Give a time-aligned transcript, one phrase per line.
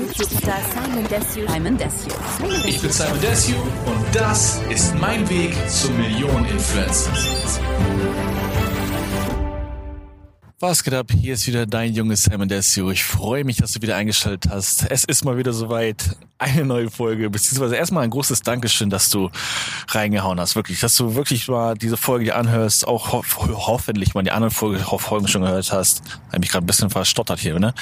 [0.00, 1.46] YouTube-Star Simon Desue.
[1.48, 2.12] Simon Desue.
[2.66, 3.54] Ich bin Simon Desue
[3.86, 7.10] und das ist mein Weg zum Millionen-Influencer.
[10.62, 11.06] Was geht ab?
[11.10, 12.90] Hier ist wieder dein junges Simon Desio.
[12.90, 14.90] Ich freue mich, dass du wieder eingeschaltet hast.
[14.90, 16.18] Es ist mal wieder soweit.
[16.42, 19.28] Eine neue Folge, beziehungsweise erstmal ein großes Dankeschön, dass du
[19.88, 20.56] reingehauen hast.
[20.56, 24.50] Wirklich, dass du wirklich mal diese Folge dir anhörst, auch ho hoffentlich mal die anderen
[24.50, 26.00] Folge, Folgen schon gehört hast.
[26.28, 27.74] Habe mich gerade ein bisschen verstottert hier, ne?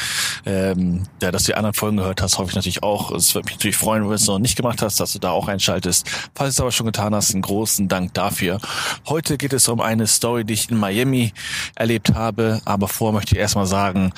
[0.44, 3.12] Ähm, ja, dass du die anderen Folgen gehört hast, hoffe ich natürlich auch.
[3.12, 5.30] Es würde mich natürlich freuen, wenn du es noch nicht gemacht hast, dass du da
[5.30, 6.10] auch einschaltest.
[6.34, 8.58] Falls du es aber schon getan hast, einen großen Dank dafür.
[9.06, 11.32] Heute geht es um eine Story, die ich in Miami
[11.78, 14.12] erlebt habe aber vorher möchte ich erstmal sagen,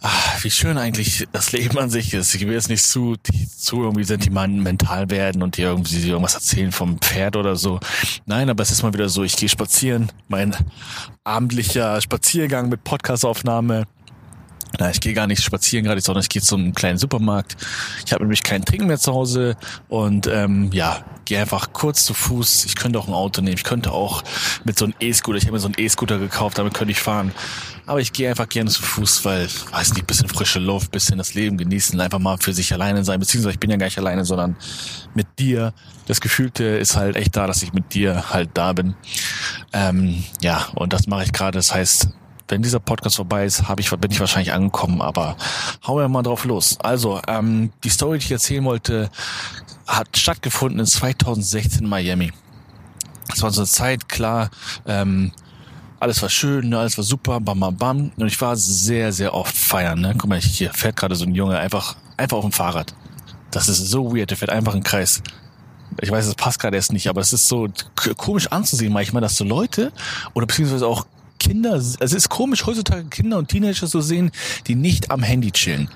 [0.00, 2.34] ach, wie schön eigentlich das Leben an sich ist.
[2.34, 3.16] Ich will jetzt nicht zu,
[3.56, 7.80] zu irgendwie sentimental werden und dir irgendwie irgendwas erzählen vom Pferd oder so.
[8.26, 10.56] Nein, aber es ist mal wieder so, ich gehe spazieren, mein
[11.24, 13.86] abendlicher Spaziergang mit Podcastaufnahme.
[14.78, 17.56] Na, ich gehe gar nicht spazieren gerade, sondern ich gehe zum kleinen Supermarkt.
[18.06, 19.56] Ich habe nämlich keinen Trinken mehr zu Hause
[19.88, 22.64] und ähm, ja, gehe einfach kurz zu Fuß.
[22.64, 23.56] Ich könnte auch ein Auto nehmen.
[23.56, 24.22] Ich könnte auch
[24.64, 27.32] mit so einem E-Scooter, ich habe mir so einen E-Scooter gekauft, damit könnte ich fahren.
[27.86, 31.34] Aber ich gehe einfach gerne zu Fuß, weil, weiß nicht, bisschen frische Luft, bisschen das
[31.34, 33.20] Leben genießen, einfach mal für sich alleine sein.
[33.20, 34.56] Beziehungsweise ich bin ja gar nicht alleine, sondern
[35.14, 35.72] mit dir.
[36.06, 38.94] Das Gefühlte ist halt echt da, dass ich mit dir halt da bin.
[39.72, 41.58] Ähm, ja, und das mache ich gerade.
[41.58, 42.08] Das heißt,
[42.50, 45.36] wenn dieser Podcast vorbei ist, habe ich, bin ich wahrscheinlich angekommen, aber
[45.86, 46.78] hauen wir mal drauf los.
[46.80, 49.10] Also, ähm, die Story, die ich erzählen wollte,
[49.86, 52.32] hat stattgefunden in 2016 in Miami.
[53.32, 54.50] Es war so eine Zeit, klar,
[54.86, 55.32] ähm,
[56.00, 58.12] alles war schön, ne, alles war super, bam, bam, bam.
[58.16, 60.00] Und ich war sehr, sehr oft feiern.
[60.00, 60.14] Ne?
[60.16, 62.94] Guck mal, hier fährt gerade so ein Junge einfach, einfach auf dem Fahrrad.
[63.50, 65.22] Das ist so weird, der fährt einfach im Kreis.
[66.00, 67.68] Ich weiß, es passt gerade erst nicht, aber es ist so
[68.16, 69.92] komisch anzusehen manchmal, dass so Leute
[70.34, 71.04] oder beziehungsweise auch
[71.40, 74.30] Kinder, es ist komisch heutzutage Kinder und Teenager zu sehen,
[74.68, 75.88] die nicht am Handy chillen.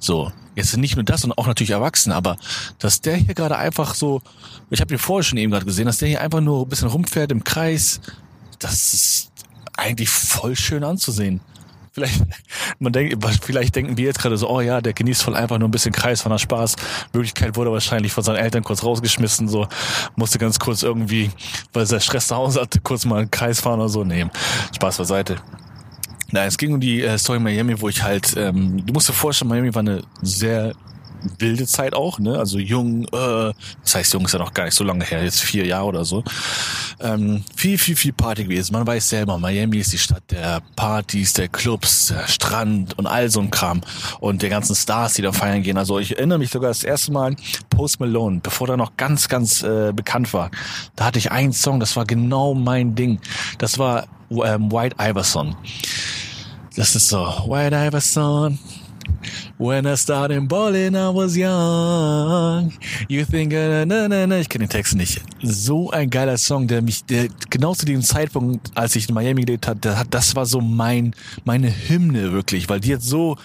[0.00, 2.36] So, jetzt nicht nur das, sondern auch natürlich Erwachsene, aber
[2.78, 4.22] dass der hier gerade einfach so,
[4.70, 6.88] ich habe den vorher schon eben gerade gesehen, dass der hier einfach nur ein bisschen
[6.88, 8.00] rumfährt im Kreis,
[8.58, 9.32] das ist
[9.76, 11.40] eigentlich voll schön anzusehen.
[11.92, 12.22] Vielleicht,
[12.78, 15.68] man denkt, vielleicht denken wir jetzt gerade so, oh ja, der genießt voll einfach nur
[15.68, 16.76] ein bisschen Kreis von der Spaß.
[17.12, 19.68] Möglichkeit wurde wahrscheinlich von seinen Eltern kurz rausgeschmissen, so,
[20.16, 21.30] musste ganz kurz irgendwie,
[21.74, 24.04] weil er Stress zu Hause hatte, kurz mal einen Kreis fahren oder so.
[24.04, 24.26] Nee,
[24.74, 25.36] Spaß beiseite.
[26.30, 29.12] Nein, es ging um die äh, Story Miami, wo ich halt, ähm, du musst dir
[29.12, 30.72] vorstellen, Miami war eine sehr
[31.38, 32.38] wilde Zeit auch, ne?
[32.38, 33.52] Also jung, äh,
[33.82, 36.04] das heißt jung ist ja noch gar nicht so lange her, jetzt vier Jahre oder
[36.04, 36.24] so.
[37.00, 38.72] Ähm, viel, viel, viel Party gewesen.
[38.72, 43.30] Man weiß selber, Miami ist die Stadt der Partys, der Clubs, der Strand und all
[43.30, 43.80] so ein Kram.
[44.20, 45.78] Und der ganzen Stars, die da feiern gehen.
[45.78, 47.36] Also ich erinnere mich sogar das erste Mal
[47.70, 50.50] Post Malone, bevor er noch ganz, ganz äh, bekannt war.
[50.96, 53.20] Da hatte ich einen Song, das war genau mein Ding.
[53.58, 55.56] Das war ähm, White Iverson.
[56.76, 58.58] Das ist so, White Iverson,
[59.58, 62.72] When I started balling, I was young.
[63.08, 64.38] You think, na, na, na, na.
[64.38, 65.22] ich kenne den Text nicht.
[65.42, 69.42] So ein geiler Song, der mich, der genau zu diesem Zeitpunkt, als ich in Miami
[69.42, 71.14] gelebt hat, der, das war so mein,
[71.44, 73.36] meine Hymne wirklich, weil die jetzt so,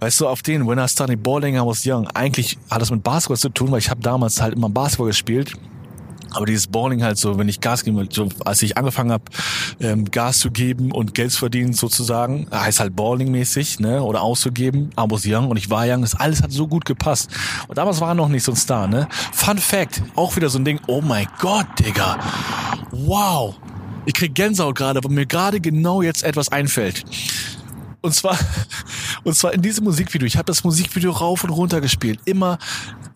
[0.00, 2.06] weißt du, auf den When I started balling, I was young.
[2.08, 5.54] Eigentlich hat das mit Basketball zu tun, weil ich habe damals halt immer Basketball gespielt
[6.30, 9.24] aber dieses Balling halt so, wenn ich Gas geben will, so als ich angefangen habe,
[9.80, 14.90] ähm, Gas zu geben und Geld zu verdienen sozusagen, heißt halt Balling-mäßig, ne, oder auszugeben,
[14.96, 17.30] was young und ich war young, das alles hat so gut gepasst.
[17.66, 19.08] Und damals war er noch nicht so ein Star, ne.
[19.32, 22.18] Fun Fact, auch wieder so ein Ding, oh mein Gott, Digga,
[22.92, 23.54] wow.
[24.04, 27.04] Ich krieg Gänsehaut gerade, weil mir gerade genau jetzt etwas einfällt.
[28.00, 28.38] Und zwar,
[29.24, 30.26] und zwar in diesem Musikvideo.
[30.26, 32.20] Ich habe das Musikvideo rauf und runter gespielt.
[32.24, 32.58] Immer,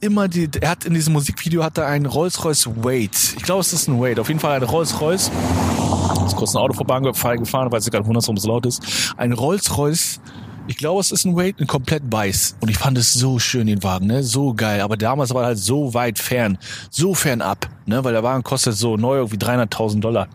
[0.00, 3.10] immer die, er hat in diesem Musikvideo hat er einen Rolls-Royce Wade.
[3.36, 4.20] Ich glaube, es ist ein Wade.
[4.20, 5.30] Auf jeden Fall ein Rolls-Royce.
[6.26, 9.14] Ist kurz ein Auto vorbeigefahren, weil es gerade wundert, warum es laut ist.
[9.16, 10.20] Ein Rolls-Royce
[10.68, 12.56] ich glaube, es ist ein Wade, ein komplett weiß.
[12.60, 14.22] Und ich fand es so schön, den Wagen, ne?
[14.22, 14.80] So geil.
[14.80, 16.58] Aber damals war er halt so weit fern,
[16.90, 18.02] so fern ab, ne?
[18.04, 20.28] Weil der Wagen kostet so neu irgendwie 300.000 Dollar.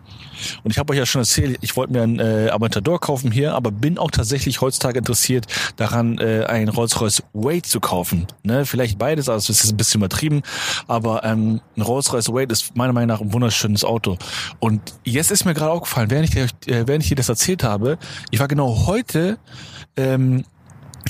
[0.62, 3.54] Und ich habe euch ja schon erzählt, ich wollte mir einen äh, Aventador kaufen hier,
[3.54, 5.46] aber bin auch tatsächlich heutzutage interessiert
[5.76, 8.26] daran, äh, einen Rolls-Royce Wade zu kaufen.
[8.42, 8.64] Ne?
[8.64, 10.42] Vielleicht beides, also es ist ein bisschen übertrieben,
[10.86, 14.16] aber ähm, ein Rolls-Royce Wade ist meiner Meinung nach ein wunderschönes Auto.
[14.60, 17.98] Und jetzt ist mir gerade aufgefallen, während ich, äh, während ich dir das erzählt habe,
[18.30, 19.38] ich war genau heute
[19.98, 20.44] ähm,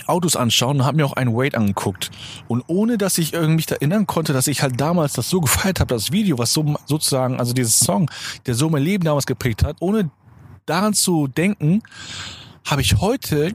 [0.06, 2.10] Autos anschauen und habe mir auch einen Wade angeguckt.
[2.48, 5.80] Und ohne dass ich irgendwie mich erinnern konnte, dass ich halt damals das so gefeiert
[5.80, 8.10] habe, das Video, was so sozusagen, also dieses Song,
[8.46, 10.10] der so mein Leben damals geprägt hat, ohne
[10.66, 11.82] daran zu denken,
[12.64, 13.52] habe ich heute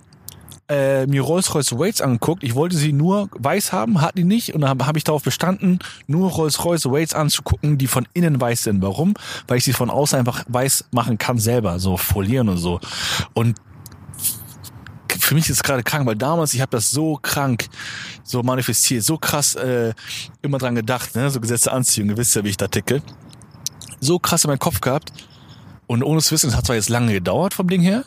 [0.70, 2.44] äh, mir Rolls-Royce Wades angeguckt.
[2.44, 4.54] Ich wollte sie nur weiß haben, hatten die nicht.
[4.54, 8.64] Und dann habe hab ich darauf bestanden, nur Rolls-Royce Wades anzugucken, die von innen weiß
[8.64, 8.82] sind.
[8.82, 9.14] Warum?
[9.48, 12.80] Weil ich sie von außen einfach weiß machen kann selber, so folieren und so.
[13.34, 13.56] Und
[15.34, 17.68] für mich ist es gerade krank, weil damals, ich habe das so krank,
[18.24, 19.92] so manifestiert, so krass äh,
[20.44, 21.28] immer dran gedacht, ne?
[21.32, 23.02] so Gesetze Anziehung, ihr wisst ja, wie ich da ticke.
[24.00, 25.12] So krass in meinem Kopf gehabt.
[25.88, 28.04] Und ohne zu wissen, es hat zwar jetzt lange gedauert vom Ding her,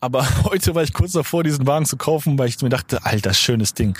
[0.00, 3.34] aber heute war ich kurz davor, diesen Wagen zu kaufen, weil ich mir dachte, alter,
[3.34, 3.94] schönes Ding.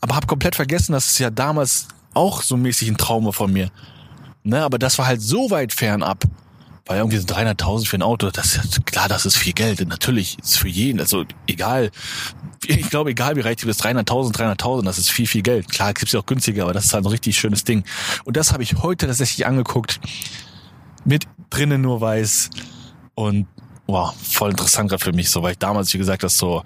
[0.00, 3.52] Aber habe komplett vergessen, dass es ja damals auch so mäßig ein Traum war von
[3.52, 3.70] mir.
[4.42, 6.24] Ne, aber das war halt so weit fernab.
[6.86, 9.86] Weil irgendwie so 300.000 für ein Auto, das ist klar, das ist viel Geld.
[9.86, 11.90] Natürlich ist für jeden, also egal,
[12.66, 15.68] ich glaube, egal wie reich du bist, 300.000, 300.000, das ist viel, viel Geld.
[15.70, 17.84] Klar, gibt's ja auch günstiger, aber das ist halt ein richtig schönes Ding.
[18.24, 20.00] Und das habe ich heute tatsächlich angeguckt.
[21.04, 22.50] Mit drinnen nur weiß.
[23.14, 23.46] Und
[23.86, 26.64] wow, voll interessant gerade für mich, so, weil ich damals, wie gesagt, das so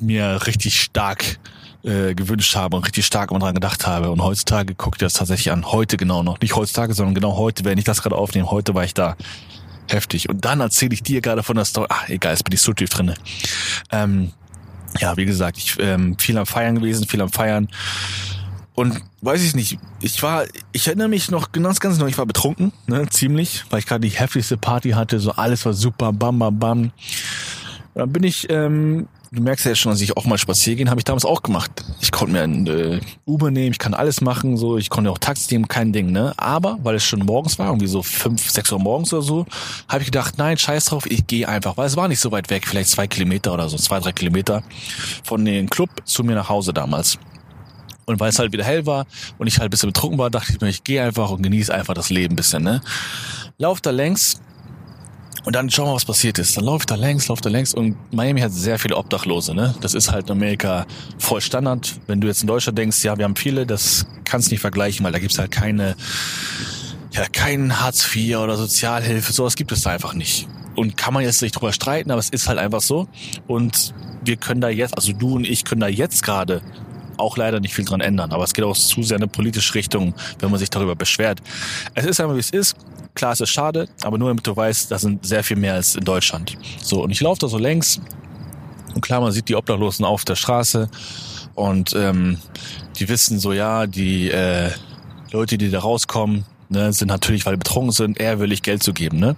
[0.00, 1.38] mir richtig stark
[1.84, 4.10] äh, gewünscht habe und richtig stark immer dran gedacht habe.
[4.10, 5.70] Und heutzutage gucke ich das tatsächlich an.
[5.70, 6.40] Heute genau noch.
[6.40, 8.50] Nicht heutzutage, sondern genau heute, wenn ich das gerade aufnehme.
[8.50, 9.16] Heute war ich da.
[9.88, 10.28] Heftig.
[10.30, 11.86] Und dann erzähle ich dir gerade von der Story.
[11.90, 13.14] Ach, egal, jetzt bin ich so tief drinne.
[13.92, 14.32] Ähm,
[14.98, 17.68] ja, wie gesagt, ich ähm, viel am Feiern gewesen, viel am Feiern.
[18.74, 22.26] Und weiß ich nicht, ich war, ich erinnere mich noch ganz, ganz neu, ich war
[22.26, 26.40] betrunken, ne, ziemlich, weil ich gerade die heftigste Party hatte, so alles war super, bam,
[26.40, 26.90] bam, bam.
[27.94, 31.00] Dann bin ich ähm, du merkst ja schon, dass ich auch mal spazieren gehen, habe
[31.00, 31.70] ich damals auch gemacht.
[32.00, 35.18] Ich konnte mir ein äh, Uber nehmen, ich kann alles machen, so, ich konnte auch
[35.18, 36.32] Taxi nehmen, kein Ding, ne?
[36.36, 39.46] Aber weil es schon morgens war, irgendwie so fünf, sechs Uhr morgens oder so,
[39.88, 42.50] habe ich gedacht, nein, scheiß drauf, ich gehe einfach, weil es war nicht so weit
[42.50, 44.62] weg, vielleicht zwei Kilometer oder so, zwei, drei Kilometer
[45.22, 47.18] von dem Club zu mir nach Hause damals.
[48.06, 49.06] Und weil es halt wieder hell war
[49.38, 51.74] und ich halt ein bisschen betrunken war, dachte ich mir, ich gehe einfach und genieße
[51.74, 52.82] einfach das Leben ein bisschen, ne?
[53.56, 54.40] Lauf da längs
[55.44, 56.56] und dann schauen wir, was passiert ist.
[56.56, 59.54] Dann läuft da längs, läuft da längs und Miami hat sehr viele Obdachlose.
[59.54, 59.74] Ne?
[59.80, 60.86] Das ist halt in Amerika
[61.18, 61.92] voll Standard.
[62.06, 65.04] Wenn du jetzt in Deutschland denkst, ja, wir haben viele, das kannst du nicht vergleichen,
[65.04, 65.96] weil da gibt's halt keine,
[67.12, 70.48] ja, kein Hartz IV oder Sozialhilfe, sowas gibt es da einfach nicht.
[70.76, 73.06] Und kann man jetzt nicht drüber streiten, aber es ist halt einfach so.
[73.46, 73.94] Und
[74.24, 76.62] wir können da jetzt, also du und ich können da jetzt gerade
[77.16, 78.32] auch leider nicht viel dran ändern.
[78.32, 81.40] Aber es geht auch zu sehr in eine politische Richtung, wenn man sich darüber beschwert.
[81.94, 82.76] Es ist einfach, wie es ist.
[83.14, 85.94] Klar, es ist schade, aber nur damit du weißt, das sind sehr viel mehr als
[85.94, 86.56] in Deutschland.
[86.82, 88.00] So, und ich laufe da so längs
[88.94, 90.88] und klar, man sieht die Obdachlosen auf der Straße
[91.54, 92.38] und ähm,
[92.96, 94.70] die wissen so, ja, die äh,
[95.30, 99.18] Leute, die da rauskommen, ne, sind natürlich, weil die betrunken sind, ehrwillig Geld zu geben.
[99.18, 99.36] Ne?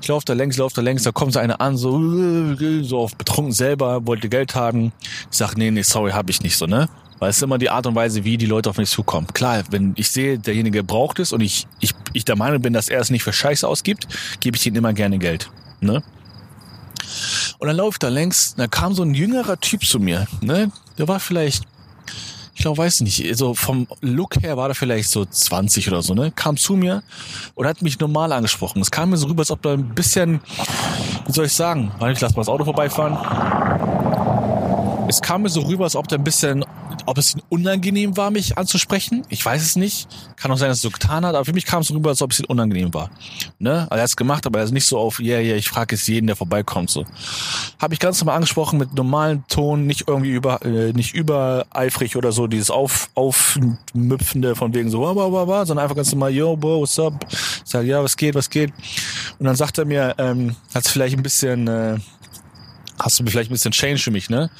[0.00, 3.16] Ich laufe da längs, laufe da längs, da kommt so eine an, so, so auf
[3.16, 4.92] betrunken selber, wollte Geld haben.
[5.30, 6.88] Ich sag, nee, nee, sorry, habe ich nicht so, ne?
[7.18, 9.26] Weil es ist immer die Art und Weise, wie die Leute auf mich zukommen.
[9.28, 12.88] Klar, wenn ich sehe, derjenige braucht es und ich, ich, ich der Meinung bin, dass
[12.88, 14.06] er es nicht für Scheiße ausgibt,
[14.40, 15.50] gebe ich ihm immer gerne Geld.
[15.80, 16.02] Ne?
[17.58, 20.70] Und dann läuft da längs, da kam so ein jüngerer Typ zu mir, ne?
[20.96, 21.64] Der war vielleicht,
[22.54, 26.14] ich glaube, weiß nicht, so vom Look her war der vielleicht so 20 oder so,
[26.14, 26.30] ne?
[26.30, 27.02] Kam zu mir
[27.54, 28.80] und hat mich normal angesprochen.
[28.80, 30.40] Es kam mir so rüber, als ob da ein bisschen,
[31.26, 34.07] wie soll ich sagen, warte, ich lass mal das Auto vorbeifahren.
[35.08, 36.64] Es kam mir so rüber, als ob der ein bisschen
[37.08, 40.08] ob es ihm unangenehm war, mich anzusprechen, ich weiß es nicht.
[40.36, 42.20] Kann auch sein, dass es so getan hat, aber für mich kam es rüber, als
[42.20, 43.10] ob es ihm unangenehm war.
[43.58, 43.86] Ne?
[43.88, 45.56] Also er hat es gemacht, aber er ist nicht so auf, ja, yeah, ja, yeah,
[45.56, 46.90] ich frage jetzt jeden, der vorbeikommt.
[46.90, 47.06] So.
[47.78, 52.30] Habe ich ganz normal angesprochen mit normalem Ton, nicht irgendwie über, äh, nicht übereifrig oder
[52.30, 56.32] so, dieses auf, aufmüpfende von wegen so, wa, wa, wa, wa, sondern einfach ganz normal,
[56.32, 57.26] yo, bro, what's up?
[57.64, 58.70] Sage, ja, was geht, was geht?
[59.38, 61.96] Und dann sagt er mir, ähm, hat vielleicht ein bisschen, äh,
[62.98, 64.50] hast du vielleicht ein bisschen Change für mich, ne?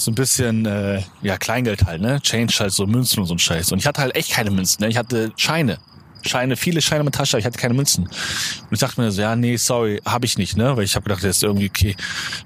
[0.00, 2.20] So ein bisschen, äh, ja, Kleingeld halt, ne?
[2.22, 3.72] Change halt so Münzen und so ein Scheiß.
[3.72, 4.88] Und ich hatte halt echt keine Münzen, ne?
[4.88, 5.78] Ich hatte Scheine.
[6.22, 8.04] Scheine, viele Scheine mit Tasche, aber ich hatte keine Münzen.
[8.04, 10.76] Und ich dachte mir so, ja, nee, sorry, habe ich nicht, ne?
[10.76, 11.96] Weil ich habe gedacht, das ist irgendwie okay.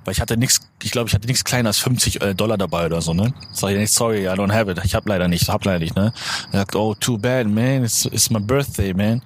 [0.05, 2.87] Weil ich hatte nichts, ich glaube, ich hatte nichts kleiner als 50 äh, Dollar dabei
[2.87, 3.33] oder so, ne?
[3.53, 4.81] Sag ich, nee, sorry, I don't have it.
[4.85, 6.13] Ich habe leider nicht, hab leider nicht, ne?
[6.53, 9.23] Er sagt, oh, too bad, man, it's, it's my birthday, man.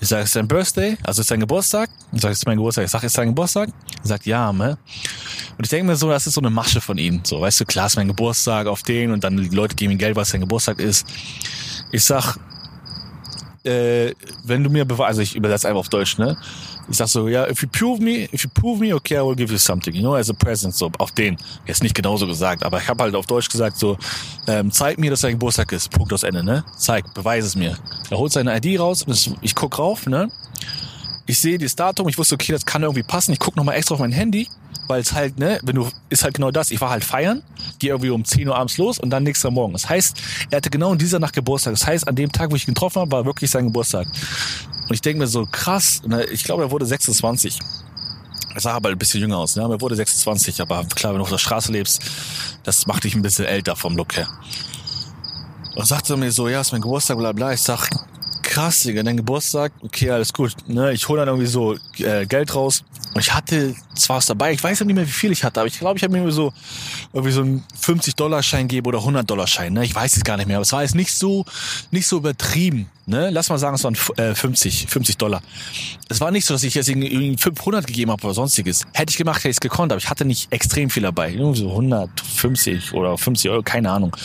[0.00, 0.96] Ich sage, ist dein Birthday?
[1.02, 1.90] Also ist dein Geburtstag?
[2.12, 2.86] Ich sage, ist mein Geburtstag.
[2.86, 3.68] Ich sage, ist dein Geburtstag?
[4.02, 4.78] Er sagt, ja, ne?
[5.58, 7.20] Und ich denke mir so, das ist so eine Masche von ihm.
[7.22, 9.98] So, weißt du, klar ist mein Geburtstag auf den und dann die Leute geben ihm
[9.98, 11.06] Geld, was sein Geburtstag ist.
[11.92, 12.38] Ich sag,
[13.64, 14.14] äh,
[14.44, 16.36] wenn du mir beweist, also ich übersetze einfach auf Deutsch, ne?
[16.90, 19.36] Ich sag so, ja, if you prove me, if you prove me, okay, I will
[19.36, 21.36] give you something, you know, as a present, so, auf den.
[21.66, 23.96] Jetzt nicht genauso gesagt, aber ich habe halt auf Deutsch gesagt so,
[24.46, 26.64] ähm, zeig mir, dass dein Geburtstag ist, Punkt aus Ende, ne?
[26.76, 27.76] Zeig, beweise es mir.
[28.10, 29.04] Er holt seine ID raus
[29.40, 30.30] ich guck rauf, ne?
[31.26, 33.32] Ich sehe das Datum, ich wusste, okay, das kann irgendwie passen.
[33.32, 34.48] Ich guck nochmal extra auf mein Handy
[34.90, 36.70] weil es halt, ne, wenn du, ist halt genau das.
[36.70, 37.42] Ich war halt feiern,
[37.78, 39.72] gehe irgendwie um 10 Uhr abends los und dann nächster Morgen.
[39.72, 40.20] Das heißt,
[40.50, 41.74] er hatte genau in dieser Nacht Geburtstag.
[41.74, 44.08] Das heißt, an dem Tag, wo ich ihn getroffen habe, war wirklich sein Geburtstag.
[44.08, 47.58] Und ich denke mir so, krass, ne, ich glaube, er wurde 26.
[48.52, 49.62] Er sah aber ein bisschen jünger aus, ne?
[49.62, 50.60] er wurde 26.
[50.60, 52.02] Aber klar, wenn du auf der Straße lebst,
[52.64, 54.28] das macht dich ein bisschen älter vom Look her.
[55.76, 57.52] Und sagte mir so, ja, ist mein Geburtstag, bla bla.
[57.52, 57.88] Ich sag,
[58.50, 59.02] krass, Digga.
[59.02, 60.54] Dein Geburtstag, okay, alles gut.
[60.66, 60.92] Ne?
[60.92, 62.82] Ich hole dann irgendwie so äh, Geld raus.
[63.14, 65.68] Und ich hatte zwar was dabei, ich weiß nicht mehr, wie viel ich hatte, aber
[65.68, 66.52] ich glaube, ich habe mir irgendwie so,
[67.12, 69.72] irgendwie so einen 50-Dollar-Schein gegeben oder 100-Dollar-Schein.
[69.72, 69.84] Ne?
[69.84, 71.44] Ich weiß es gar nicht mehr, aber es war jetzt nicht so,
[71.90, 72.90] nicht so übertrieben.
[73.10, 73.30] Ne?
[73.30, 75.42] Lass mal sagen, es waren äh, 50, 50 Dollar.
[76.08, 78.86] Es war nicht so, dass ich jetzt irgendwie 500 gegeben habe oder sonstiges.
[78.94, 81.32] Hätte ich gemacht, hätte ich es gekonnt, aber ich hatte nicht extrem viel dabei.
[81.32, 84.16] Nur so 150 oder 50 Euro, keine Ahnung.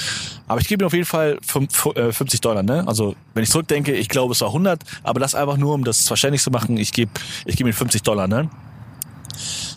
[0.48, 2.62] Aber ich gebe ihm auf jeden Fall 50 äh, Dollar.
[2.62, 2.88] Ne?
[2.88, 6.08] Also wenn ich zurückdenke, ich glaube, es war 100, aber das einfach nur, um das
[6.08, 7.12] verständlich zu machen, ich gebe
[7.46, 8.28] ich gebe ihm 50 Dollar.
[8.28, 8.50] Ne?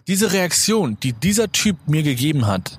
[0.06, 2.76] Diese Reaktion, die dieser Typ mir gegeben hat,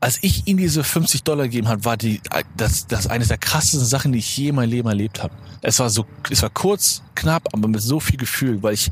[0.00, 2.20] als ich ihm diese 50 Dollar gegeben hat, war die
[2.56, 5.34] das das eines der krassesten Sachen, die ich je in meinem Leben erlebt habe.
[5.62, 8.90] Es war so, es war kurz, knapp, aber mit so viel Gefühl, weil ich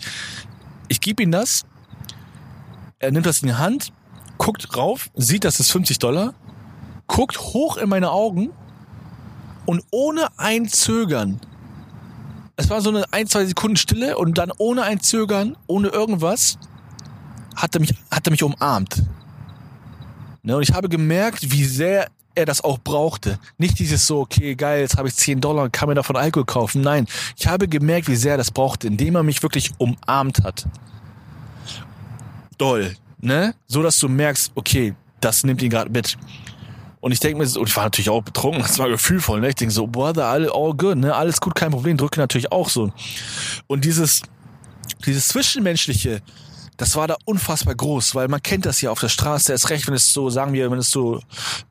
[0.89, 1.65] ich gebe ihm das,
[2.99, 3.93] er nimmt das in die Hand,
[4.39, 6.35] guckt rauf, sieht, das ist 50 Dollar,
[7.07, 8.51] guckt hoch in meine Augen
[9.67, 11.41] und ohne ein Zögern
[12.59, 16.59] es war so eine ein, zwei Sekunden Stille und dann ohne ein Zögern, ohne irgendwas,
[17.55, 19.01] hat er mich, hat er mich umarmt.
[20.43, 23.39] Ne, und ich habe gemerkt, wie sehr er das auch brauchte.
[23.59, 26.47] Nicht dieses so, okay, geil, jetzt habe ich 10 Dollar und kann mir davon Alkohol
[26.47, 26.81] kaufen.
[26.81, 30.67] Nein, ich habe gemerkt, wie sehr er das brauchte, indem er mich wirklich umarmt hat.
[32.57, 33.55] Doll, ne?
[33.67, 36.17] So, dass du merkst, okay, das nimmt ihn gerade mit.
[37.01, 39.49] Und ich denke mir, und ich war natürlich auch betrunken, das war gefühlvoll, ne?
[39.49, 41.15] Ich denke so, boah, da alle, all good, ne?
[41.15, 42.93] Alles gut, kein Problem, drücke natürlich auch so.
[43.67, 44.23] Und dieses,
[45.05, 46.23] dieses Zwischenmenschliche,
[46.79, 49.87] das war da unfassbar groß, weil man kennt das ja auf der Straße, erst recht,
[49.89, 51.21] wenn es so, sagen wir, wenn es so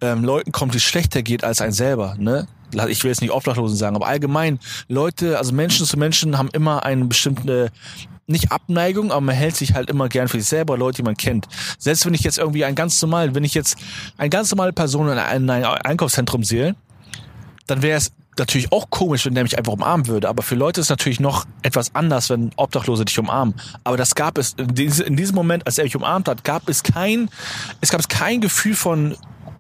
[0.02, 2.48] ähm, Leuten kommt, die schlechter geht als ein selber, ne?
[2.90, 4.60] Ich will jetzt nicht Obdachlosen sagen, aber allgemein,
[4.90, 7.72] Leute, also Menschen zu Menschen haben immer eine bestimmte
[8.28, 11.16] nicht Abneigung, aber man hält sich halt immer gern für sich selber, Leute, die man
[11.16, 11.48] kennt.
[11.80, 13.78] Selbst wenn ich jetzt irgendwie ein ganz normal, wenn ich jetzt
[14.18, 16.76] eine ganz normale Person in einem Einkaufszentrum sehe,
[17.68, 20.30] dann wäre es natürlich auch komisch, wenn der mich einfach umarmen würde.
[20.30, 23.56] Aber für Leute ist natürlich noch etwas anders, wenn Obdachlose dich umarmen.
[23.84, 27.30] Aber das gab es in diesem Moment, als er mich umarmt hat, gab es kein,
[27.82, 29.16] es gab es kein Gefühl von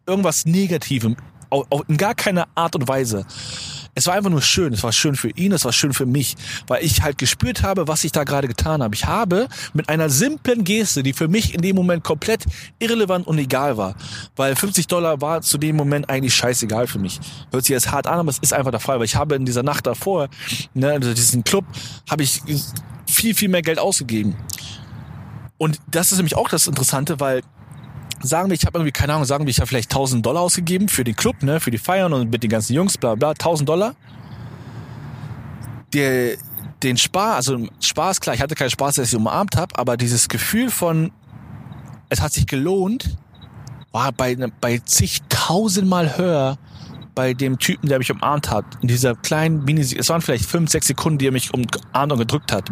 [0.06, 1.18] irgendwas Negativem,
[1.88, 3.26] in gar keiner Art und Weise
[3.98, 4.74] es war einfach nur schön.
[4.74, 6.36] Es war schön für ihn, es war schön für mich,
[6.68, 8.94] weil ich halt gespürt habe, was ich da gerade getan habe.
[8.94, 12.46] Ich habe mit einer simplen Geste, die für mich in dem Moment komplett
[12.78, 13.96] irrelevant und egal war,
[14.36, 17.20] weil 50 Dollar war zu dem Moment eigentlich scheißegal für mich.
[17.52, 19.46] Hört sich jetzt hart an, aber es ist einfach der Fall, weil ich habe in
[19.46, 20.30] dieser Nacht davor,
[20.76, 21.66] ne, also diesen Club,
[22.08, 22.42] habe ich
[23.08, 24.36] viel, viel mehr Geld ausgegeben.
[25.58, 27.42] Und das ist nämlich auch das Interessante, weil
[28.22, 30.90] sagen wir, ich habe irgendwie, keine Ahnung, sagen wir, ich habe vielleicht 1000 Dollar ausgegeben
[30.90, 33.68] für den Club, ne, für die Feiern und mit den ganzen Jungs, bla bla, 1000
[33.68, 33.96] Dollar.
[35.94, 36.36] Der,
[36.84, 40.28] den Spaß, also Spaß, klar, ich hatte keinen Spaß, dass ich umarmt habe, aber dieses
[40.28, 41.12] Gefühl von,
[42.10, 43.18] es hat sich gelohnt,
[43.92, 46.58] war bei, bei zigtausendmal höher
[47.16, 48.66] bei dem Typen, der mich umarmt hat.
[48.82, 52.20] In dieser kleinen Mini, es waren vielleicht fünf, sechs Sekunden, die er mich umarmt und
[52.20, 52.70] gedrückt hat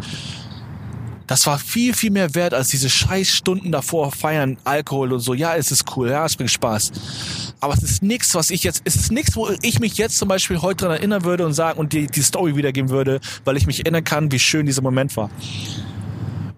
[1.26, 5.34] das war viel, viel mehr wert als diese scheiß Stunden davor feiern, Alkohol und so.
[5.34, 6.92] Ja, es ist cool, ja, es bringt Spaß.
[7.60, 10.28] Aber es ist nichts, was ich jetzt, es ist nichts, wo ich mich jetzt zum
[10.28, 13.66] Beispiel heute dran erinnern würde und sagen und die, die Story wiedergeben würde, weil ich
[13.66, 15.30] mich erinnern kann, wie schön dieser Moment war.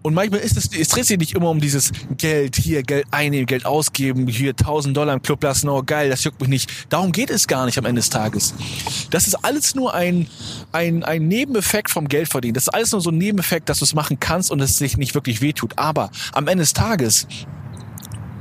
[0.09, 3.45] Und manchmal ist es, es dreht sich nicht immer um dieses Geld hier, Geld einnehmen,
[3.45, 6.71] Geld ausgeben, hier 1000 Dollar im Club lassen, oh geil, das juckt mich nicht.
[6.89, 8.55] Darum geht es gar nicht am Ende des Tages.
[9.11, 10.27] Das ist alles nur ein,
[10.73, 12.55] ein, ein Nebeneffekt vom Geldverdienen.
[12.55, 14.97] Das ist alles nur so ein Nebeneffekt, dass du es machen kannst und es sich
[14.97, 15.75] nicht wirklich wehtut.
[15.77, 17.27] Aber am Ende des Tages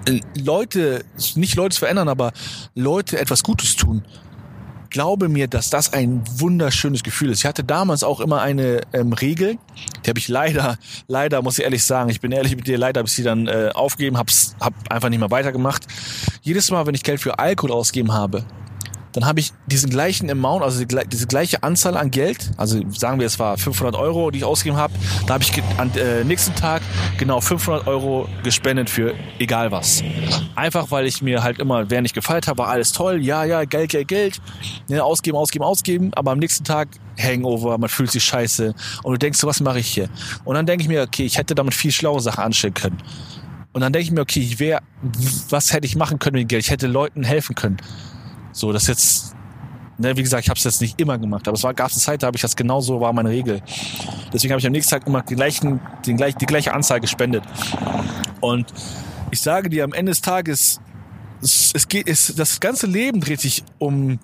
[0.07, 1.03] äh, Leute,
[1.35, 2.31] nicht Leute verändern, aber
[2.75, 4.05] Leute etwas Gutes tun
[4.97, 7.41] glaube mir, dass das ein wunderschönes Gefühl ist.
[7.41, 9.59] Ich hatte damals auch immer eine ähm, Regel,
[10.03, 13.01] die habe ich leider, leider muss ich ehrlich sagen, ich bin ehrlich mit dir, leider
[13.01, 15.85] habe ich sie dann äh, aufgegeben, hab's, hab einfach nicht mehr weitergemacht.
[16.41, 18.43] Jedes Mal, wenn ich Geld für Alkohol ausgeben habe,
[19.17, 23.25] dann habe ich diesen gleichen Amount, also diese gleiche Anzahl an Geld, also sagen wir,
[23.25, 24.93] es war 500 Euro, die ich ausgegeben habe,
[25.25, 26.83] da habe ich am äh, nächsten Tag
[27.17, 30.03] genau 500 Euro gespendet für egal was.
[30.53, 33.65] Einfach, weil ich mir halt immer, wer nicht gefeiert habe, war alles toll, ja, ja,
[33.65, 34.41] Geld, Geld, Geld,
[34.87, 39.17] ja, ausgeben, ausgeben, ausgeben, aber am nächsten Tag Hangover, man fühlt sich scheiße und du
[39.17, 40.09] denkst, so, was mache ich hier?
[40.45, 43.01] Und dann denke ich mir, okay, ich hätte damit viel schlaue Sachen anstellen können.
[43.73, 44.81] Und dann denke ich mir, okay, ich wäre,
[45.49, 46.63] was hätte ich machen können mit dem Geld?
[46.63, 47.77] Ich hätte Leuten helfen können.
[48.57, 49.35] So, das jetzt,
[49.99, 51.99] ne, wie gesagt, ich habe es jetzt nicht immer gemacht, aber es war gab eine
[51.99, 53.61] Zeit, da habe ich das genauso war meine Regel.
[54.33, 57.43] Deswegen habe ich am nächsten Tag immer gleichen, den gleich, die gleiche Anzahl gespendet.
[58.41, 58.73] Und
[59.29, 60.81] ich sage dir, am Ende des Tages,
[61.39, 64.17] es, es geht, es, das ganze Leben dreht sich um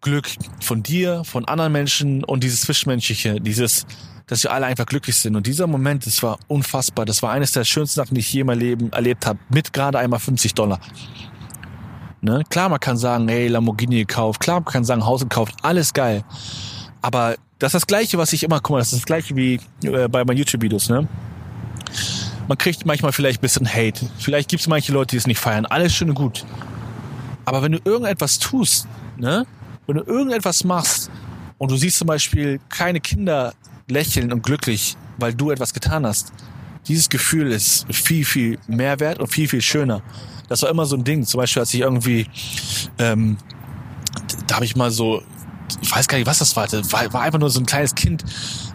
[0.00, 0.28] Glück
[0.60, 3.84] von dir, von anderen Menschen und dieses Zwischenmenschliche, dieses,
[4.28, 5.34] dass wir alle einfach glücklich sind.
[5.34, 7.04] Und dieser Moment, das war unfassbar.
[7.04, 9.40] Das war eines der schönsten Sachen, die ich je in meinem Leben erlebt habe.
[9.48, 10.78] Mit gerade einmal 50 Dollar.
[12.22, 12.42] Ne?
[12.50, 16.22] Klar, man kann sagen, hey, Lamborghini gekauft, klar, man kann sagen, Haus gekauft, alles geil.
[17.00, 19.60] Aber das ist das Gleiche, was ich immer, guck mal, das ist das Gleiche wie
[19.84, 21.08] äh, bei meinen YouTube-Videos, ne?
[22.46, 24.10] Man kriegt manchmal vielleicht ein bisschen Hate.
[24.18, 25.66] Vielleicht gibt es manche Leute, die es nicht feiern.
[25.66, 26.44] Alles schön und gut.
[27.44, 29.46] Aber wenn du irgendetwas tust, ne?
[29.86, 31.10] Wenn du irgendetwas machst
[31.58, 33.54] und du siehst zum Beispiel keine Kinder
[33.88, 36.32] lächeln und glücklich, weil du etwas getan hast,
[36.86, 40.02] dieses Gefühl ist viel, viel mehr wert und viel, viel schöner.
[40.50, 41.24] Das war immer so ein Ding.
[41.24, 42.26] Zum Beispiel, als ich irgendwie,
[42.98, 43.38] ähm,
[44.48, 45.22] da habe ich mal so,
[45.80, 46.66] ich weiß gar nicht, was das war.
[46.66, 48.24] Das war, war einfach nur so ein kleines Kind.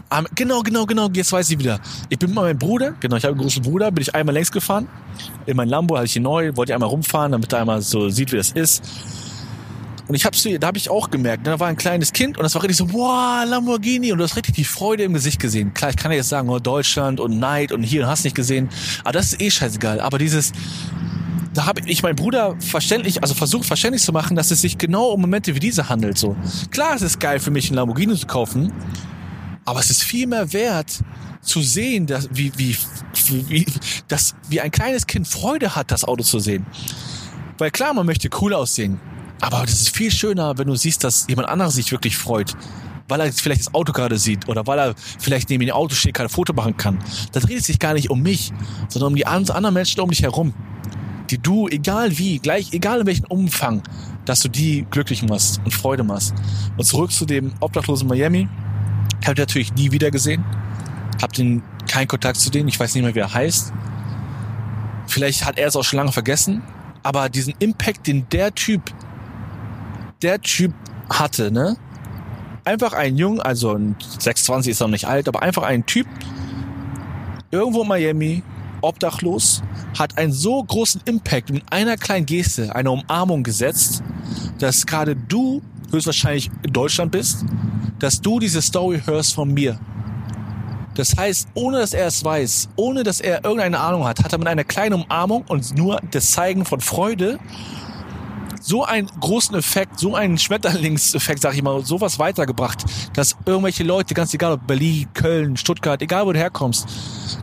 [0.10, 1.82] Um, genau, genau, genau, jetzt weiß ich wieder.
[2.08, 4.51] Ich bin mit meinem Bruder, genau, ich habe einen großen Bruder, bin ich einmal längs
[4.51, 4.88] gefahren.
[5.46, 8.08] In mein Lambo hatte ich ihn neu, wollte ich einmal rumfahren, damit er einmal so
[8.08, 8.82] sieht, wie das ist.
[10.08, 12.44] Und ich habe da habe ich auch gemerkt, ne, da war ein kleines Kind und
[12.44, 15.74] das war richtig so, wow, Lamborghini und du hast richtig die Freude im Gesicht gesehen.
[15.74, 18.36] Klar, ich kann ja jetzt sagen, oh, Deutschland und Neid und hier und hast nicht
[18.36, 18.70] gesehen,
[19.03, 20.00] aber das ist eh scheißegal.
[20.00, 20.53] Aber dieses,
[21.55, 25.09] da habe ich meinen Bruder verständlich, also versucht verständlich zu machen, dass es sich genau
[25.09, 26.17] um Momente wie diese handelt.
[26.17, 26.35] So
[26.69, 28.71] klar, es ist geil für mich, ein Lamborghini zu kaufen,
[29.63, 31.00] aber es ist viel mehr wert
[31.41, 32.75] zu sehen, dass, wie, wie,
[33.50, 33.65] wie,
[34.07, 36.65] dass, wie ein kleines Kind Freude hat, das Auto zu sehen.
[37.57, 39.00] Weil klar, man möchte cool aussehen.
[39.41, 42.53] Aber das ist viel schöner, wenn du siehst, dass jemand anderes sich wirklich freut.
[43.07, 46.15] Weil er vielleicht das Auto gerade sieht oder weil er vielleicht neben dem Auto steht,
[46.15, 46.97] kein Foto machen kann.
[47.31, 48.51] Da dreht es sich gar nicht um mich,
[48.89, 50.53] sondern um die anderen Menschen um dich herum.
[51.29, 53.82] Die du, egal wie, gleich, egal in welchem Umfang,
[54.25, 56.34] dass du die glücklich machst und Freude machst.
[56.77, 58.48] Und zurück zu dem Obdachlosen Miami.
[59.22, 60.44] Ich habe natürlich nie wieder gesehen.
[61.22, 62.67] Hab den keinen Kontakt zu denen.
[62.67, 63.74] Ich weiß nicht mehr, wie er heißt.
[65.08, 66.62] Vielleicht hat er es auch schon lange vergessen.
[67.03, 68.82] Aber diesen Impact, den der Typ
[70.22, 70.74] der Typ
[71.10, 71.77] hatte, ne?
[72.63, 76.08] Einfach ein Jung, also ein 26 ist noch nicht alt, aber einfach ein Typ,
[77.51, 78.44] irgendwo in Miami,
[78.86, 79.62] obdachlos,
[79.98, 84.04] hat einen so großen Impact mit einer kleinen Geste, einer Umarmung gesetzt,
[84.60, 85.62] dass gerade du
[85.92, 87.46] höchstwahrscheinlich in Deutschland bist,
[88.00, 89.80] dass du diese Story hörst von mir.
[90.96, 94.39] Das heißt, ohne dass er es weiß, ohne dass er irgendeine Ahnung hat, hat er
[94.39, 97.38] mit einer kleinen Umarmung und nur das Zeigen von Freude
[98.65, 104.15] so einen großen Effekt, so einen Schmetterlingseffekt, sag ich mal, sowas weitergebracht, dass irgendwelche Leute,
[104.15, 106.88] ganz egal ob Berlin, Köln, Stuttgart, egal wo du herkommst,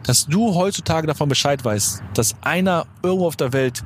[0.03, 3.85] dass du heutzutage davon Bescheid weißt, dass einer irgendwo auf der Welt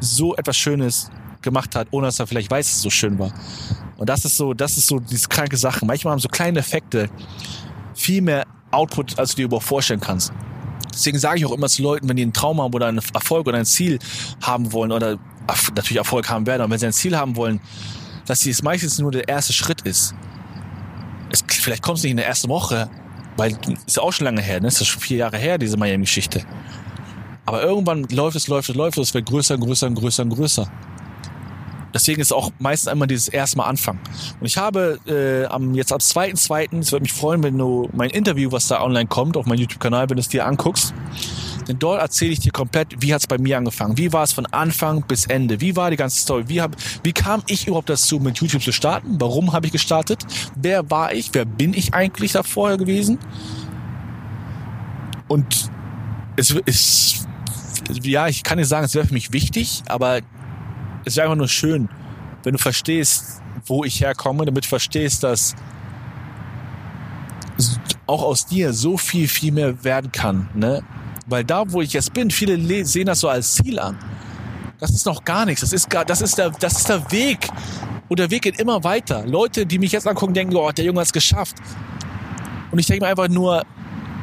[0.00, 1.10] so etwas Schönes
[1.42, 3.32] gemacht hat, ohne dass er vielleicht weiß, dass es so schön war.
[3.98, 5.84] Und das ist so, das ist so diese kranke Sache.
[5.84, 7.10] Manchmal haben so kleine Effekte
[7.94, 10.32] viel mehr Output, als du dir überhaupt vorstellen kannst.
[10.94, 13.46] Deswegen sage ich auch immer zu Leuten, wenn die einen Traum haben oder einen Erfolg
[13.46, 13.98] oder ein Ziel
[14.40, 17.60] haben wollen oder natürlich Erfolg haben werden, aber wenn sie ein Ziel haben wollen,
[18.26, 20.14] dass es meistens nur der erste Schritt ist.
[21.30, 22.88] Es, vielleicht kommt es nicht in der ersten Woche,
[23.36, 24.68] weil ist ja auch schon lange her, ne?
[24.68, 26.42] Ist schon vier Jahre her, diese Miami-Geschichte.
[27.46, 30.70] Aber irgendwann läuft es, läuft es, läuft es, es wird größer, größer, größer und größer.
[31.92, 34.00] Deswegen ist auch meistens einmal dieses erste Mal anfangen.
[34.40, 38.10] Und ich habe äh, am jetzt am 2.2., es würde mich freuen, wenn du mein
[38.10, 40.92] Interview, was da online kommt, auf meinem YouTube-Kanal, wenn du es dir anguckst,
[41.68, 43.96] denn dort erzähle ich dir komplett, wie hat es bei mir angefangen.
[43.96, 45.60] Wie war es von Anfang bis Ende?
[45.60, 46.44] Wie war die ganze Story?
[46.48, 49.16] Wie, hab, wie kam ich überhaupt dazu, mit YouTube zu starten?
[49.20, 50.24] Warum habe ich gestartet?
[50.56, 51.30] Wer war ich?
[51.32, 53.18] Wer bin ich eigentlich da vorher gewesen?
[55.28, 55.70] Und
[56.36, 57.26] es ist,
[58.02, 60.20] ja, ich kann nicht sagen, es wäre für mich wichtig, aber
[61.04, 61.88] es wäre einfach nur schön,
[62.42, 65.54] wenn du verstehst, wo ich herkomme, damit du verstehst, dass
[68.06, 70.48] auch aus dir so viel, viel mehr werden kann.
[70.54, 70.82] Ne?
[71.26, 73.98] Weil da, wo ich jetzt bin, viele sehen das so als Ziel an.
[74.78, 75.62] Das ist noch gar nichts.
[75.62, 77.48] Das ist, gar, das ist, der, das ist der Weg.
[78.08, 79.24] Und der Weg geht immer weiter.
[79.26, 81.56] Leute, die mich jetzt angucken, denken, oh, der Junge hat es geschafft.
[82.70, 83.62] Und ich denke mir einfach nur,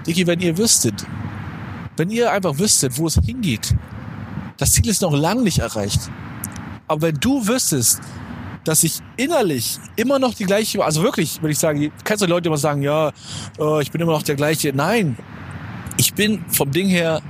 [0.06, 1.06] Dicky, wenn ihr wüsstet,
[1.98, 3.76] wenn ihr einfach wüsstet, wo es hingeht,
[4.58, 6.12] das Ziel ist noch lange nicht erreicht.
[6.88, 8.02] Aber wenn du wüsstest,
[8.64, 12.50] dass ich innerlich immer noch die gleiche, also wirklich, würde ich sagen, kennst du Leute
[12.50, 13.12] immer sagen, ja,
[13.60, 14.72] äh, ich bin immer noch der gleiche.
[14.74, 15.18] Nein,
[15.98, 17.22] ich bin vom Ding her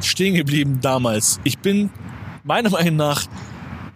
[0.00, 1.40] stehen geblieben damals.
[1.44, 1.90] Ich bin
[2.44, 3.26] meiner Meinung nach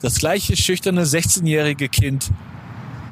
[0.00, 2.30] das gleiche schüchterne 16-jährige Kind,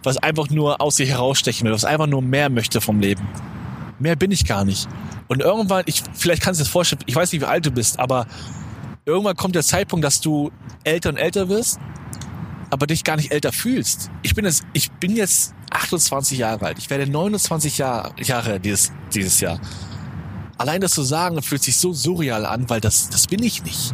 [0.03, 3.27] was einfach nur aus sich herausstechen will, was einfach nur mehr möchte vom Leben.
[3.99, 4.89] Mehr bin ich gar nicht.
[5.29, 7.99] Und irgendwann, ich, vielleicht kannst du dir vorstellen, ich weiß nicht, wie alt du bist,
[7.99, 8.27] aber
[9.05, 10.51] irgendwann kommt der Zeitpunkt, dass du
[10.85, 11.79] älter und älter wirst,
[12.71, 14.11] aber dich gar nicht älter fühlst.
[14.23, 16.79] Ich bin jetzt, ich bin jetzt 28 Jahre alt.
[16.79, 19.61] Ich werde 29 Jahr, Jahre dieses, dieses Jahr.
[20.61, 23.93] Allein das zu sagen, fühlt sich so surreal an, weil das, das bin ich nicht.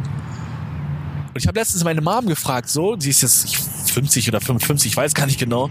[1.29, 3.55] Und ich habe letztens meine Mom gefragt, so, sie ist jetzt
[3.93, 5.69] 50 oder 55, ich weiß gar nicht genau.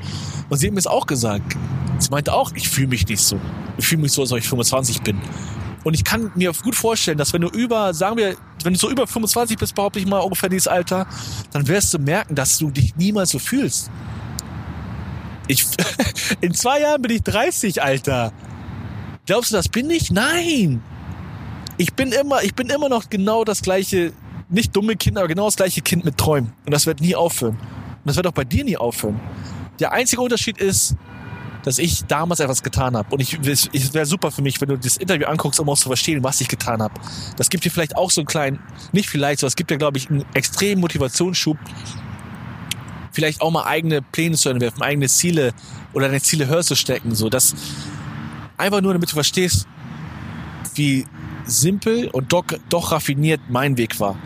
[0.48, 1.54] Und sie hat mir es auch gesagt.
[1.98, 3.38] Sie meinte auch, ich fühle mich nicht so.
[3.76, 5.20] Ich fühle mich so, als ob ich 25 bin.
[5.84, 8.90] Und ich kann mir gut vorstellen, dass wenn du über, sagen wir, wenn du so
[8.90, 11.06] über 25 bist, behaupte ich mal ungefähr dieses Alter,
[11.52, 13.90] dann wirst du merken, dass du dich niemals so fühlst.
[15.46, 15.66] Ich,
[16.40, 18.32] in zwei Jahren bin ich 30, Alter.
[19.26, 20.10] Glaubst du, das bin ich?
[20.10, 20.82] Nein.
[21.78, 24.12] Ich bin immer, ich bin immer noch genau das gleiche,
[24.48, 26.52] nicht dumme Kind, aber genau das gleiche Kind mit Träumen.
[26.64, 27.56] Und das wird nie aufhören.
[27.56, 29.20] Und das wird auch bei dir nie aufhören.
[29.80, 30.94] Der einzige Unterschied ist,
[31.64, 33.12] dass ich damals etwas getan habe.
[33.12, 35.88] Und ich, es wäre super für mich, wenn du das Interview anguckst, um auch zu
[35.88, 36.94] verstehen, was ich getan habe.
[37.36, 38.60] Das gibt dir vielleicht auch so einen kleinen,
[38.92, 41.58] nicht vielleicht, sondern es gibt dir, glaube ich, einen extremen Motivationsschub,
[43.10, 45.52] vielleicht auch mal eigene Pläne zu entwerfen, eigene Ziele
[45.92, 47.16] oder deine Ziele höher zu stecken.
[47.16, 47.56] So, das
[48.56, 49.66] einfach nur, damit du verstehst,
[50.74, 51.06] wie
[51.44, 54.16] simpel und doch, doch raffiniert mein Weg war.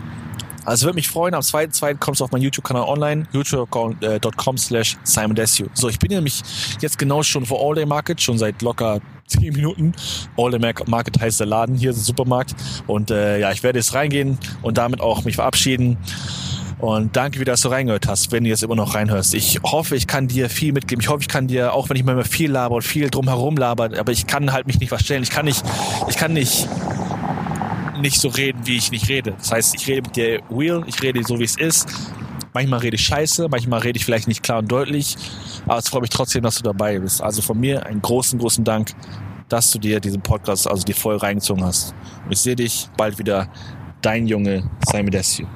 [0.64, 1.96] Also würde mich freuen, am 2.2.
[1.96, 5.36] kommst du auf meinen YouTube-Kanal online, youtube.com slash Simon.
[5.74, 6.42] So, ich bin nämlich
[6.80, 9.92] jetzt genau schon vor All Day Market, schon seit locker 10 Minuten.
[10.36, 12.54] All Day Market heißt der Laden, hier ein Supermarkt.
[12.86, 15.96] Und äh, ja, ich werde jetzt reingehen und damit auch mich verabschieden.
[16.80, 19.34] Und danke, wie dass du reingehört hast, wenn du jetzt immer noch reinhörst.
[19.34, 21.02] Ich hoffe, ich kann dir viel mitgeben.
[21.02, 23.90] Ich hoffe, ich kann dir, auch wenn ich mal viel laber und viel drumherum laber,
[23.98, 25.22] aber ich kann halt mich nicht verstellen.
[25.22, 25.62] Ich kann nicht,
[26.08, 26.68] ich kann nicht
[28.00, 29.32] nicht so reden, wie ich nicht rede.
[29.32, 31.88] Das heißt, ich rede mit dir real, ich rede so, wie es ist.
[32.52, 35.16] Manchmal rede ich scheiße, manchmal rede ich vielleicht nicht klar und deutlich,
[35.66, 37.22] aber es freut mich trotzdem, dass du dabei bist.
[37.22, 38.92] Also von mir einen großen, großen Dank,
[39.48, 41.94] dass du dir diesen Podcast, also die voll reingezogen hast.
[42.24, 43.48] Und ich sehe dich bald wieder,
[44.02, 45.46] dein Junge Simon Desue.